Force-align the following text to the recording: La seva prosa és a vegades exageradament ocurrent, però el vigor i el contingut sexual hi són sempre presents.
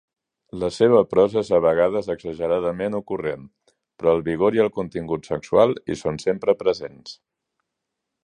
La 0.61 0.67
seva 0.75 1.01
prosa 1.09 1.41
és 1.41 1.51
a 1.57 1.59
vegades 1.65 2.07
exageradament 2.13 2.95
ocurrent, 3.01 3.43
però 4.01 4.15
el 4.19 4.25
vigor 4.29 4.57
i 4.59 4.63
el 4.65 4.71
contingut 4.79 5.29
sexual 5.33 5.75
hi 5.93 5.99
són 6.03 6.17
sempre 6.27 6.57
presents. 6.65 7.13